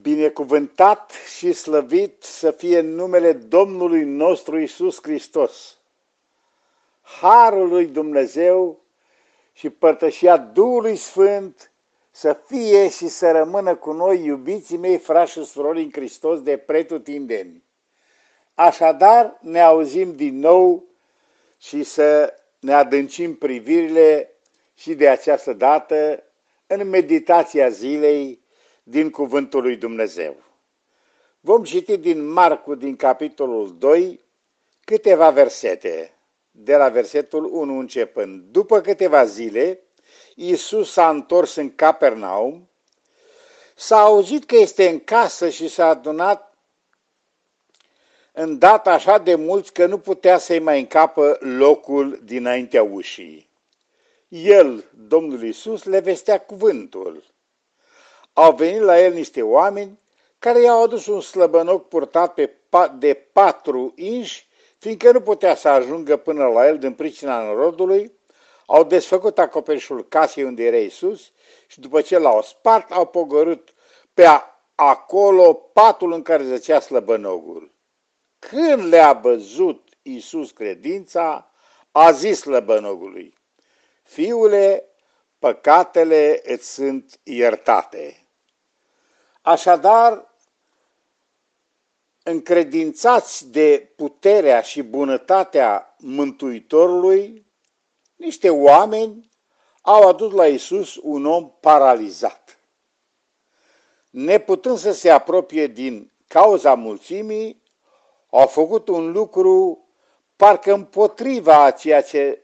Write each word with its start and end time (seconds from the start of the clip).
Binecuvântat 0.00 1.12
și 1.36 1.52
slăvit 1.52 2.22
să 2.22 2.50
fie 2.50 2.80
numele 2.80 3.32
Domnului 3.32 4.04
nostru 4.04 4.58
Isus 4.58 4.98
Hristos. 5.02 5.78
Harul 7.02 7.68
lui 7.68 7.86
Dumnezeu 7.86 8.80
și 9.52 9.70
părtășia 9.70 10.36
Duhului 10.36 10.96
Sfânt 10.96 11.70
să 12.10 12.40
fie 12.46 12.88
și 12.88 13.08
să 13.08 13.30
rămână 13.30 13.74
cu 13.74 13.92
noi, 13.92 14.24
iubiții 14.24 14.76
mei, 14.76 14.98
frați 14.98 15.32
și 15.32 15.44
surori 15.44 15.82
în 15.82 15.90
Hristos, 15.92 16.42
de 16.42 16.56
pretutindeni. 16.56 17.62
Așadar, 18.54 19.38
ne 19.40 19.60
auzim 19.60 20.14
din 20.14 20.38
nou 20.38 20.84
și 21.58 21.82
să 21.82 22.34
ne 22.58 22.72
adâncim 22.74 23.36
privirile 23.36 24.30
și 24.74 24.94
de 24.94 25.08
această 25.08 25.52
dată 25.52 26.22
în 26.66 26.88
meditația 26.88 27.68
zilei 27.68 28.40
din 28.88 29.10
Cuvântul 29.10 29.62
lui 29.62 29.76
Dumnezeu. 29.76 30.36
Vom 31.40 31.64
citi 31.64 31.96
din 31.96 32.28
Marcu, 32.28 32.74
din 32.74 32.96
capitolul 32.96 33.78
2, 33.78 34.20
câteva 34.84 35.30
versete, 35.30 36.12
de 36.50 36.76
la 36.76 36.88
versetul 36.88 37.44
1 37.44 37.78
începând. 37.78 38.42
După 38.50 38.80
câteva 38.80 39.24
zile, 39.24 39.80
Iisus 40.34 40.92
s-a 40.92 41.08
întors 41.08 41.54
în 41.54 41.74
Capernaum, 41.74 42.68
s-a 43.74 44.00
auzit 44.00 44.44
că 44.44 44.56
este 44.56 44.88
în 44.88 45.00
casă 45.00 45.48
și 45.48 45.68
s-a 45.68 45.88
adunat 45.88 46.56
îndată 48.32 48.90
așa 48.90 49.18
de 49.18 49.34
mulți 49.34 49.72
că 49.72 49.86
nu 49.86 49.98
putea 49.98 50.38
să-i 50.38 50.58
mai 50.58 50.80
încapă 50.80 51.38
locul 51.40 52.20
dinaintea 52.24 52.82
ușii. 52.82 53.48
El, 54.28 54.84
Domnul 55.08 55.42
Iisus, 55.42 55.84
le 55.84 56.00
vestea 56.00 56.40
cuvântul 56.40 57.34
au 58.38 58.54
venit 58.54 58.80
la 58.80 59.00
el 59.00 59.12
niște 59.12 59.42
oameni 59.42 59.98
care 60.38 60.60
i-au 60.60 60.82
adus 60.82 61.06
un 61.06 61.20
slăbănoc 61.20 61.88
purtat 61.88 62.34
pe 62.34 62.56
de 62.98 63.14
patru 63.32 63.92
inși, 63.94 64.48
fiindcă 64.78 65.12
nu 65.12 65.20
putea 65.20 65.54
să 65.54 65.68
ajungă 65.68 66.16
până 66.16 66.46
la 66.46 66.66
el 66.66 66.78
din 66.78 66.92
pricina 66.92 67.42
norodului, 67.42 68.12
au 68.66 68.84
desfăcut 68.84 69.38
acoperișul 69.38 70.08
casei 70.08 70.44
unde 70.44 70.64
era 70.64 70.76
Iisus 70.76 71.32
și 71.66 71.80
după 71.80 72.00
ce 72.00 72.18
l-au 72.18 72.42
spart, 72.42 72.90
au 72.90 73.06
pogorât 73.06 73.74
pe 74.14 74.26
acolo 74.74 75.52
patul 75.52 76.12
în 76.12 76.22
care 76.22 76.44
zăcea 76.44 76.80
slăbănogul. 76.80 77.72
Când 78.38 78.84
le-a 78.84 79.12
văzut 79.12 79.88
Iisus 80.02 80.50
credința, 80.50 81.50
a 81.92 82.10
zis 82.10 82.40
slăbănogului, 82.40 83.34
Fiule, 84.02 84.84
păcatele 85.38 86.42
îți 86.44 86.72
sunt 86.72 87.20
iertate. 87.22 88.25
Așadar, 89.46 90.34
încredințați 92.22 93.50
de 93.50 93.92
puterea 93.96 94.60
și 94.60 94.82
bunătatea 94.82 95.94
Mântuitorului, 95.98 97.46
niște 98.16 98.50
oameni 98.50 99.30
au 99.82 100.08
adus 100.08 100.32
la 100.32 100.46
Isus 100.46 100.96
un 101.02 101.26
om 101.26 101.50
paralizat. 101.60 102.58
Neputând 104.10 104.78
să 104.78 104.92
se 104.92 105.10
apropie 105.10 105.66
din 105.66 106.12
cauza 106.28 106.74
mulțimii, 106.74 107.62
au 108.30 108.46
făcut 108.46 108.88
un 108.88 109.12
lucru 109.12 109.86
parcă 110.36 110.72
împotriva 110.72 111.64
a 111.64 111.70
ceea 111.70 112.02
ce 112.02 112.42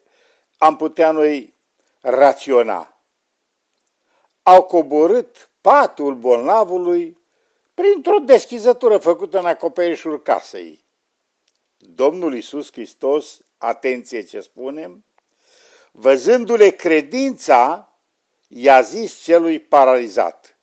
am 0.58 0.76
putea 0.76 1.10
noi 1.10 1.54
raționa. 2.00 2.96
Au 4.42 4.62
coborât 4.62 5.50
patul 5.62 6.14
bolnavului 6.14 7.18
printr-o 7.74 8.18
deschizătură 8.18 8.98
făcută 8.98 9.38
în 9.38 9.46
acoperișul 9.46 10.22
casei. 10.22 10.84
Domnul 11.76 12.34
Iisus 12.34 12.72
Hristos, 12.72 13.40
atenție 13.58 14.22
ce 14.22 14.40
spunem, 14.40 15.04
văzându-le 15.92 16.70
credința, 16.70 17.92
i-a 18.48 18.80
zis 18.80 19.22
celui 19.22 19.60
paralizat, 19.60 20.58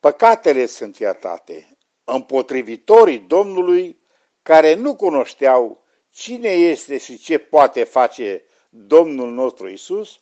păcatele 0.00 0.66
sunt 0.66 0.96
iertate, 0.98 1.76
împotrivitorii 2.04 3.18
Domnului 3.18 4.00
care 4.42 4.74
nu 4.74 4.96
cunoșteau 4.96 5.84
cine 6.10 6.48
este 6.48 6.98
și 6.98 7.18
ce 7.18 7.38
poate 7.38 7.84
face 7.84 8.44
Domnul 8.68 9.30
nostru 9.30 9.68
Isus, 9.68 10.18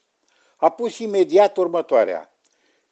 a 0.57 0.71
pus 0.71 0.99
imediat 0.99 1.57
următoarea. 1.57 2.38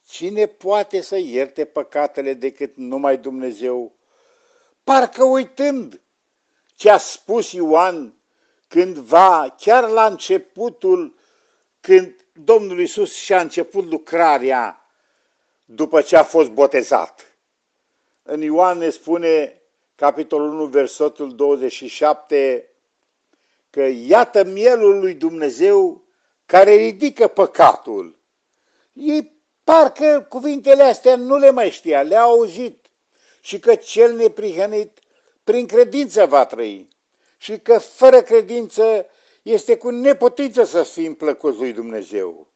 Cine 0.09 0.47
poate 0.47 1.01
să 1.01 1.17
ierte 1.17 1.65
păcatele 1.65 2.35
decât 2.35 2.77
numai 2.77 3.19
Dumnezeu? 3.19 3.93
Parcă 4.85 5.25
uitând 5.25 6.01
ce 6.77 6.91
a 6.91 6.97
spus 6.97 7.53
Ioan 7.53 8.15
cândva, 8.69 9.55
chiar 9.59 9.89
la 9.89 10.07
începutul, 10.07 11.15
când 11.81 12.27
Domnul 12.33 12.81
Isus 12.81 13.15
și-a 13.15 13.41
început 13.41 13.85
lucrarea 13.85 14.91
după 15.65 16.01
ce 16.03 16.17
a 16.17 16.23
fost 16.23 16.51
botezat. 16.51 17.37
În 18.23 18.41
Ioan 18.41 18.79
ne 18.79 18.91
spune, 18.91 19.63
capitolul 19.95 20.53
1, 20.53 20.67
versetul 20.67 21.35
27, 21.35 22.71
că 23.71 23.83
iată 23.83 24.45
mielul 24.45 24.99
lui 24.99 25.15
Dumnezeu 25.15 26.05
care 26.47 26.75
ridică 26.75 27.29
păcatul. 27.29 28.19
Ei 28.93 29.36
Parcă 29.67 30.27
cuvintele 30.29 30.83
astea 30.83 31.17
nu 31.17 31.37
le 31.37 31.51
mai 31.51 31.71
știa, 31.71 32.03
le-a 32.03 32.21
auzit 32.21 32.87
și 33.41 33.59
că 33.59 33.75
cel 33.75 34.15
neprihănit 34.15 34.99
prin 35.45 35.67
credință 35.67 36.27
va 36.27 36.47
trăi 36.47 36.89
și 37.37 37.59
că 37.59 37.79
fără 37.79 38.23
credință 38.23 39.07
este 39.43 39.77
cu 39.77 39.91
neputință 39.91 40.65
să 40.65 40.83
fim 40.83 41.15
plăcuți 41.15 41.59
lui 41.59 41.73
Dumnezeu. 41.73 42.47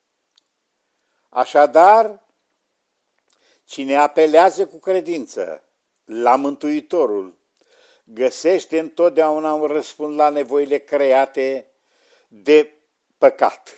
Așadar, 1.29 2.27
cine 3.65 3.97
apelează 3.97 4.67
cu 4.67 4.79
credință 4.79 5.65
la 6.05 6.37
Mântuitorul, 6.37 7.39
găsește 8.05 8.79
întotdeauna 8.79 9.55
un 9.55 9.67
răspuns 9.67 10.17
la 10.17 10.29
nevoile 10.29 10.79
create 10.79 11.71
de 12.29 12.75
păcat. 13.19 13.77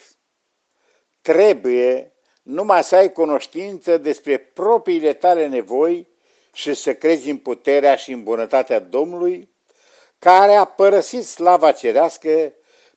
Trebuie 1.21 2.12
numai 2.43 2.85
să 2.85 2.97
ai 2.97 3.13
cunoștință 3.13 3.99
despre 3.99 4.39
propriile 4.39 5.13
tale 5.13 5.47
nevoi 5.47 6.07
și 6.53 6.75
să 6.75 6.95
crezi 6.95 7.31
în 7.31 7.39
puterea 7.39 7.97
și 7.97 8.13
în 8.13 8.23
bunătatea 8.23 8.79
Domnului, 8.79 9.51
care 10.19 10.55
a 10.55 10.65
părăsit 10.65 11.25
slava 11.25 11.73
cerească 11.73 12.53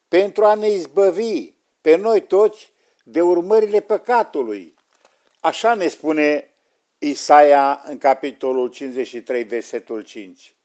pentru 0.07 0.45
a 0.45 0.53
ne 0.53 0.69
izbăvi 0.69 1.53
pe 1.81 1.95
noi 1.95 2.21
toți 2.21 2.73
de 3.03 3.21
urmările 3.21 3.79
păcatului. 3.79 4.73
Așa 5.39 5.73
ne 5.73 5.87
spune 5.87 6.53
Isaia 6.97 7.83
în 7.85 7.97
capitolul 7.97 8.69
53, 8.69 9.43
versetul 9.43 10.01
5. 10.01 10.55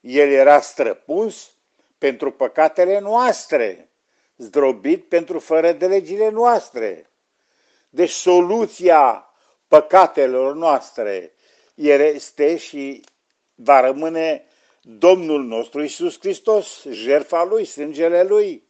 El 0.00 0.30
era 0.30 0.60
străpuns 0.60 1.50
pentru 1.98 2.30
păcatele 2.32 2.98
noastre, 2.98 3.90
zdrobit 4.36 5.08
pentru 5.08 5.38
fără 5.38 5.72
de 5.72 5.86
legile 5.86 6.28
noastre. 6.28 7.09
Deci 7.90 8.10
soluția 8.10 9.30
păcatelor 9.68 10.54
noastre 10.54 11.34
este 11.74 12.56
și 12.56 13.04
va 13.54 13.80
rămâne 13.80 14.44
Domnul 14.82 15.44
nostru 15.44 15.82
Isus 15.82 16.18
Hristos, 16.18 16.84
jertfa 16.90 17.44
Lui, 17.44 17.64
sângele 17.64 18.22
Lui. 18.22 18.68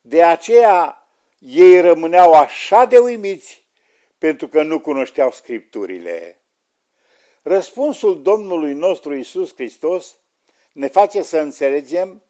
De 0.00 0.22
aceea 0.22 1.08
ei 1.38 1.80
rămâneau 1.80 2.32
așa 2.32 2.84
de 2.84 2.98
uimiți 2.98 3.66
pentru 4.18 4.48
că 4.48 4.62
nu 4.62 4.80
cunoșteau 4.80 5.30
Scripturile. 5.30 6.42
Răspunsul 7.42 8.22
Domnului 8.22 8.72
nostru 8.72 9.14
Isus 9.14 9.54
Hristos 9.54 10.16
ne 10.72 10.88
face 10.88 11.22
să 11.22 11.38
înțelegem 11.38 12.22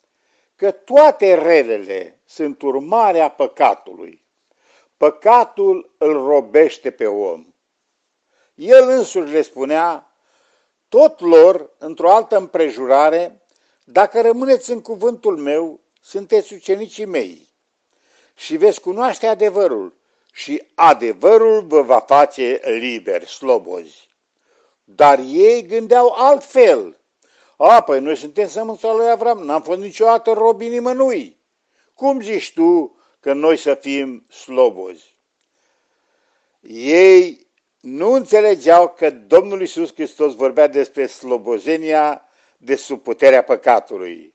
că 0.56 0.70
toate 0.70 1.34
relele 1.34 2.20
sunt 2.25 2.62
urmarea 2.62 3.31
păcatului. 3.31 4.26
Păcatul 4.98 5.94
îl 5.98 6.12
robește 6.12 6.90
pe 6.90 7.06
om. 7.06 7.46
El 8.54 8.88
însuși 8.88 9.32
le 9.32 9.42
spunea 9.42 10.12
tot 10.88 11.20
lor, 11.20 11.70
într-o 11.78 12.10
altă 12.10 12.36
împrejurare, 12.36 13.42
dacă 13.84 14.20
rămâneți 14.20 14.70
în 14.70 14.80
cuvântul 14.80 15.36
meu, 15.36 15.80
sunteți 16.00 16.54
ucenicii 16.54 17.04
mei 17.04 17.48
și 18.34 18.56
veți 18.56 18.80
cunoaște 18.80 19.26
adevărul 19.26 19.96
și 20.32 20.62
adevărul 20.74 21.62
vă 21.62 21.82
va 21.82 22.00
face 22.00 22.60
liberi, 22.64 23.26
slobozi. 23.26 24.08
Dar 24.84 25.18
ei 25.18 25.66
gândeau 25.66 26.14
altfel. 26.16 27.00
A, 27.56 27.80
păi 27.82 28.00
noi 28.00 28.16
suntem 28.16 28.48
sămânța 28.48 28.92
lui 28.92 29.10
Avram, 29.10 29.38
n-am 29.38 29.62
fost 29.62 29.80
niciodată 29.80 30.32
robi 30.32 30.68
nimănui. 30.68 31.36
Cum 31.94 32.20
zici 32.20 32.52
tu 32.52 32.97
că 33.20 33.32
noi 33.32 33.56
să 33.56 33.75
fim 33.75 34.26
slobozi. 34.29 35.17
Ei 36.70 37.47
nu 37.81 38.12
înțelegeau 38.12 38.88
că 38.88 39.11
Domnul 39.11 39.62
Isus 39.62 39.94
Hristos 39.94 40.35
vorbea 40.35 40.67
despre 40.67 41.06
slobozenia 41.06 42.29
de 42.56 42.76
sub 42.76 43.03
puterea 43.03 43.43
păcatului. 43.43 44.35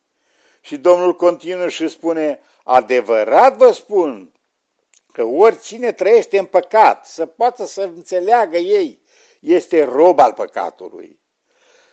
Și 0.62 0.78
Domnul 0.78 1.16
continuă 1.16 1.70
și 1.70 1.88
spune, 1.88 2.40
adevărat 2.64 3.58
vă 3.58 3.72
spun 3.72 4.32
că 5.12 5.24
oricine 5.24 5.92
trăiește 5.92 6.38
în 6.40 6.46
păcat, 6.46 7.06
să 7.06 7.26
poată 7.26 7.66
să 7.66 7.82
înțeleagă 7.82 8.58
ei, 8.58 9.02
este 9.40 9.84
rob 9.84 10.20
al 10.20 10.34
păcatului. 10.34 11.20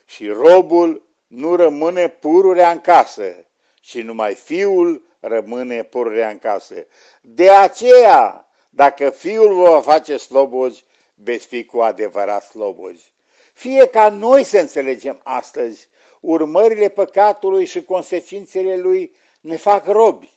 Și 0.05 0.29
robul 0.29 1.09
nu 1.27 1.57
rămâne 1.57 2.09
pururea 2.09 2.71
în 2.71 2.81
casă, 2.81 3.45
și 3.81 4.03
numai 4.03 4.35
fiul 4.35 5.10
rămâne 5.20 5.82
pururea 5.82 6.28
în 6.28 6.38
casă. 6.38 6.87
De 7.20 7.50
aceea, 7.50 8.49
dacă 8.70 9.11
fiul 9.11 9.55
vă 9.55 9.69
va 9.69 9.81
face 9.81 10.17
slobozi, 10.17 10.84
veți 11.14 11.46
fi 11.46 11.64
cu 11.64 11.78
adevărat 11.78 12.43
slobozi. 12.43 13.12
Fie 13.52 13.87
ca 13.87 14.08
noi 14.08 14.44
să 14.44 14.58
înțelegem 14.58 15.20
astăzi, 15.22 15.88
urmările 16.20 16.88
păcatului 16.88 17.64
și 17.64 17.82
consecințele 17.82 18.76
lui 18.76 19.14
ne 19.40 19.56
fac 19.56 19.87
robi. 19.87 20.32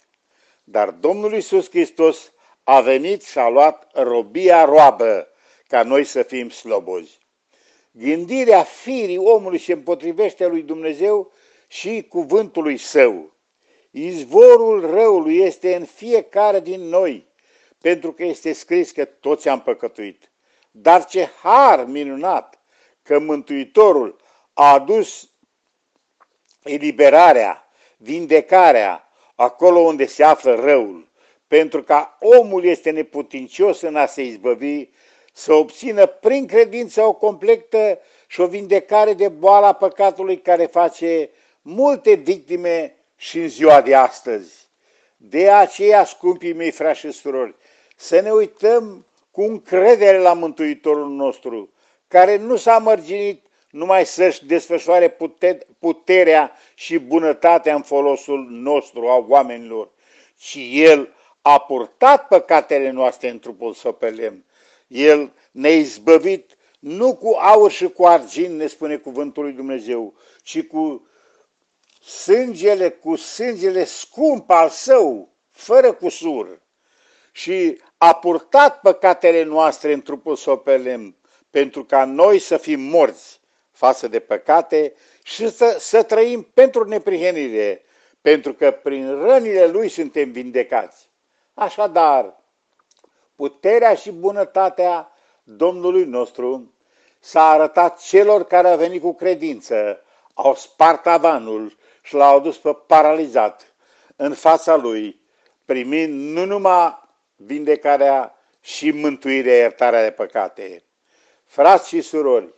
Dar 0.64 0.90
Domnul 0.90 1.34
Iisus 1.34 1.70
Hristos 1.70 2.32
a 2.64 2.82
venit 2.82 3.24
și 3.24 3.38
a 3.38 3.50
luat 3.50 3.90
robia 3.94 4.66
roabă 4.66 5.28
ca 5.68 5.84
noi 5.84 6.04
să 6.04 6.24
fim 6.24 6.50
slobozi. 6.50 7.18
Gândirea 7.92 8.64
firii 8.64 9.18
omului 9.18 9.58
se 9.58 9.74
împotrivește 9.74 10.48
lui 10.48 10.62
Dumnezeu 10.62 11.32
și 11.68 12.06
cuvântului 12.10 12.78
său. 12.78 13.33
Izvorul 13.96 14.92
răului 14.92 15.38
este 15.38 15.76
în 15.76 15.86
fiecare 15.86 16.60
din 16.60 16.82
noi, 16.82 17.28
pentru 17.82 18.14
că 18.14 18.24
este 18.24 18.54
scris 18.54 18.92
că 18.92 19.06
toți 19.06 19.50
am 19.50 19.62
păcătuit. 19.62 20.32
Dar 20.72 21.06
ce 21.06 21.30
har 21.42 21.86
minunat 21.86 22.60
că 23.02 23.20
Mântuitorul 23.20 24.16
a 24.54 24.74
adus 24.74 25.30
eliberarea, 26.64 27.70
vindecarea 27.98 29.10
acolo 29.36 29.80
unde 29.80 30.06
se 30.06 30.24
află 30.24 30.56
răul, 30.56 31.08
pentru 31.48 31.84
că 31.84 32.06
omul 32.20 32.64
este 32.64 32.90
neputincios 32.90 33.82
în 33.82 33.96
a 33.96 34.06
se 34.06 34.22
izbăvi, 34.22 34.88
să 35.34 35.54
obțină 35.54 36.06
prin 36.06 36.48
credință 36.48 37.02
o 37.02 37.14
completă 37.14 38.00
și 38.28 38.42
o 38.42 38.48
vindecare 38.48 39.14
de 39.14 39.28
boala 39.28 39.74
păcatului 39.74 40.42
care 40.42 40.66
face 40.66 41.30
multe 41.62 42.14
victime 42.14 42.96
și 43.24 43.40
în 43.40 43.48
ziua 43.48 43.82
de 43.82 43.96
astăzi. 43.96 44.68
De 45.18 45.50
aceea, 45.50 46.06
scumpii 46.06 46.54
mei, 46.54 46.72
frați 46.72 47.00
și 47.00 47.12
surori, 47.12 47.56
să 47.96 48.20
ne 48.20 48.32
uităm 48.32 49.06
cu 49.32 49.42
încredere 49.42 50.18
la 50.18 50.34
Mântuitorul 50.34 51.10
nostru, 51.10 51.70
care 52.08 52.38
nu 52.38 52.56
s-a 52.56 52.78
mărginit 52.78 53.46
numai 53.70 54.06
să-și 54.06 54.46
desfășoare 54.46 55.18
puterea 55.80 56.52
și 56.74 56.98
bunătatea 56.98 57.76
în 57.76 57.82
folosul 57.82 58.48
nostru 58.50 59.08
a 59.08 59.26
oamenilor, 59.28 59.90
ci 60.38 60.58
El 60.72 61.14
a 61.42 61.60
purtat 61.60 62.28
păcatele 62.28 62.90
noastre 62.90 63.30
în 63.30 63.40
trupul 63.40 63.74
său 63.74 63.94
pe 63.94 64.10
lemn. 64.10 64.44
El 64.88 65.34
ne-a 65.52 65.76
izbăvit 65.76 66.58
nu 66.80 67.16
cu 67.16 67.38
aur 67.40 67.72
și 67.72 67.88
cu 67.88 68.06
argint, 68.06 68.58
ne 68.58 68.68
spune 68.68 68.96
cuvântul 68.96 69.44
lui 69.44 69.54
Dumnezeu, 69.54 70.14
ci 70.42 70.64
cu 70.64 71.08
sângele, 72.06 72.90
cu 72.90 73.16
sângele 73.16 73.84
scump 73.84 74.50
al 74.50 74.70
său, 74.70 75.30
fără 75.52 75.94
cusur. 75.94 76.62
Și 77.32 77.82
a 77.98 78.14
purtat 78.16 78.80
păcatele 78.80 79.44
noastre 79.44 79.94
în 79.94 80.02
trupul 80.02 80.36
său 80.36 80.58
pe 80.58 80.78
lemn, 80.78 81.16
pentru 81.50 81.86
ca 81.86 82.06
noi 82.06 82.40
să 82.40 82.58
fim 82.58 82.80
morți 82.82 83.42
față 83.72 84.08
de 84.08 84.20
păcate 84.20 84.94
și 85.24 85.50
să, 85.50 85.76
să 85.80 86.04
trăim 86.04 86.42
pentru 86.54 86.84
neprihenire, 86.84 87.84
pentru 88.22 88.54
că 88.54 88.72
prin 88.72 89.20
rănile 89.20 89.68
Lui 89.68 89.90
suntem 89.90 90.32
vindecați. 90.32 91.10
Așadar, 91.54 92.42
puterea 93.36 93.94
și 93.96 94.12
bunătatea 94.12 95.12
Domnului 95.44 96.06
nostru 96.06 96.74
s-a 97.20 97.50
arătat 97.50 98.02
celor 98.02 98.44
care 98.44 98.68
au 98.68 98.78
venit 98.78 99.02
cu 99.02 99.14
credință, 99.14 100.04
au 100.34 100.56
spart 100.56 101.08
avanul 101.08 101.78
și 102.02 102.16
l-au 102.16 102.40
dus 102.40 102.58
pe 102.58 102.78
paralizat 102.88 103.76
în 104.16 104.34
fața 104.34 104.76
lui, 104.76 105.22
primind 105.66 106.38
nu 106.38 106.46
numai 106.46 107.02
vindecarea 107.36 108.38
și 108.62 108.92
mântuirea, 108.92 109.56
iertarea 109.56 110.04
de 110.04 110.12
păcate. 110.12 110.84
Frați 111.46 111.88
și 111.88 112.02
surori, 112.02 112.54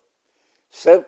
să 0.67 1.05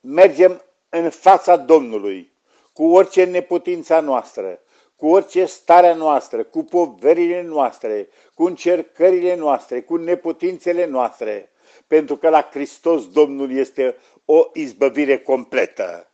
mergem 0.00 0.64
în 0.88 1.10
fața 1.10 1.56
Domnului 1.56 2.32
cu 2.72 2.84
orice 2.84 3.24
neputința 3.24 4.00
noastră, 4.00 4.60
cu 4.96 5.08
orice 5.08 5.44
starea 5.44 5.94
noastră, 5.94 6.44
cu 6.44 6.64
poverile 6.64 7.42
noastre, 7.42 8.08
cu 8.34 8.44
încercările 8.44 9.34
noastre, 9.34 9.80
cu 9.80 9.96
neputințele 9.96 10.86
noastre, 10.86 11.50
pentru 11.86 12.16
că 12.16 12.28
la 12.28 12.48
Hristos 12.50 13.10
Domnul 13.10 13.56
este 13.56 13.96
o 14.32 14.50
izbăvire 14.52 15.18
completă. 15.18 16.10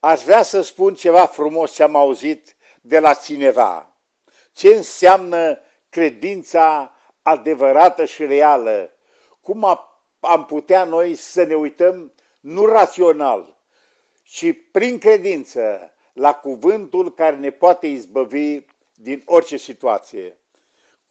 Aș 0.00 0.22
vrea 0.22 0.42
să 0.42 0.60
spun 0.60 0.94
ceva 0.94 1.26
frumos 1.26 1.74
ce 1.74 1.82
am 1.82 1.96
auzit 1.96 2.56
de 2.80 2.98
la 2.98 3.14
cineva. 3.14 3.96
Ce 4.52 4.68
înseamnă 4.68 5.60
credința 5.88 6.94
adevărată 7.22 8.04
și 8.04 8.24
reală? 8.24 8.90
Cum 9.40 9.64
am 10.20 10.44
putea 10.46 10.84
noi 10.84 11.14
să 11.14 11.42
ne 11.42 11.54
uităm 11.54 12.12
nu 12.40 12.66
rațional, 12.66 13.62
ci 14.22 14.46
prin 14.72 14.98
credință 14.98 15.92
la 16.12 16.34
cuvântul 16.34 17.14
care 17.14 17.36
ne 17.36 17.50
poate 17.50 17.86
izbăvi 17.86 18.60
din 18.94 19.22
orice 19.26 19.56
situație. 19.56 20.38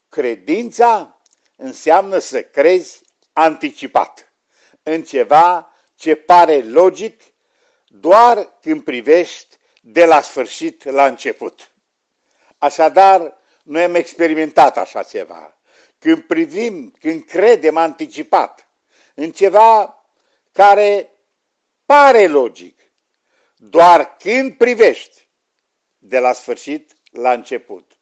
Credința 0.10 1.19
înseamnă 1.56 2.18
să 2.18 2.42
crezi 2.42 3.01
anticipat 3.33 4.33
în 4.83 5.04
ceva 5.04 5.75
ce 5.96 6.16
pare 6.16 6.62
logic 6.62 7.22
doar 7.88 8.58
când 8.62 8.84
privești 8.84 9.58
de 9.82 10.06
la 10.06 10.22
sfârșit 10.22 10.84
la 10.84 11.06
început. 11.06 11.72
Așadar, 12.58 13.38
noi 13.64 13.84
am 13.84 13.96
experimentat 13.96 14.78
așa 14.78 15.04
ceva. 15.04 15.60
Când 16.00 16.24
privim, 16.24 16.94
când 17.00 17.26
credem 17.26 17.78
anticipat 17.78 18.70
în 19.14 19.32
ceva 19.32 20.00
care 20.52 21.10
pare 21.86 22.28
logic, 22.28 22.80
doar 23.56 24.16
când 24.16 24.58
privești 24.58 25.30
de 25.98 26.20
la 26.20 26.34
sfârșit 26.34 26.94
la 27.12 27.34
început. 27.34 28.00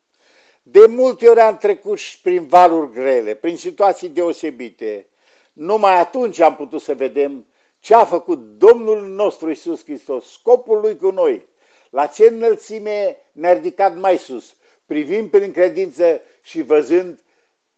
De 0.61 0.85
multe 0.85 1.29
ori 1.29 1.39
am 1.39 1.57
trecut 1.57 1.97
și 1.97 2.21
prin 2.21 2.47
valuri 2.47 2.91
grele, 2.91 3.35
prin 3.35 3.57
situații 3.57 4.09
deosebite. 4.09 5.07
Numai 5.53 5.99
atunci 5.99 6.39
am 6.39 6.55
putut 6.55 6.81
să 6.81 6.95
vedem 6.95 7.47
ce 7.83 7.93
a 7.93 8.05
făcut 8.05 8.39
Domnul 8.39 9.07
nostru 9.07 9.49
Isus 9.49 9.83
Hristos, 9.83 10.31
scopul 10.31 10.79
lui 10.79 10.97
cu 10.97 11.09
noi, 11.09 11.47
la 11.89 12.07
ce 12.07 12.27
înălțime 12.27 13.17
ne-a 13.31 13.53
ridicat 13.53 13.95
mai 13.95 14.17
sus, 14.17 14.55
privind 14.85 15.29
prin 15.29 15.51
credință 15.51 16.21
și 16.41 16.61
văzând 16.61 17.19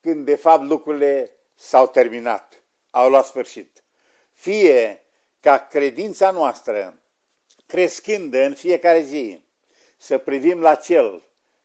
când 0.01 0.25
de 0.25 0.35
fapt 0.35 0.63
lucrurile 0.63 1.31
s-au 1.55 1.87
terminat, 1.87 2.63
au 2.89 3.09
luat 3.09 3.25
sfârșit. 3.25 3.83
Fie 4.33 5.03
ca 5.39 5.57
credința 5.57 6.31
noastră, 6.31 7.01
crescând 7.65 8.33
în 8.33 8.53
fiecare 8.53 9.01
zi, 9.01 9.43
să 9.97 10.17
privim 10.17 10.61
la 10.61 10.75
Cel 10.75 11.23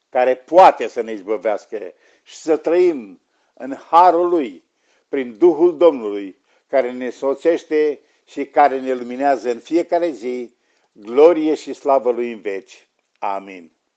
care 0.08 0.36
poate 0.36 0.86
să 0.86 1.00
ne 1.00 1.12
izbăvească 1.12 1.92
și 2.22 2.36
să 2.36 2.56
trăim 2.56 3.20
în 3.54 3.74
harul 3.74 4.28
Lui, 4.28 4.64
prin 5.08 5.38
Duhul 5.38 5.76
Domnului, 5.76 6.38
care 6.66 6.92
ne 6.92 7.10
soțește 7.10 8.00
și 8.30 8.44
care 8.44 8.80
ne 8.80 8.92
luminează 8.92 9.50
în 9.50 9.58
fiecare 9.58 10.10
zi, 10.10 10.54
glorie 10.92 11.54
și 11.54 11.72
slavă 11.72 12.10
Lui 12.10 12.32
în 12.32 12.40
veci. 12.40 12.88
Amin. 13.18 13.79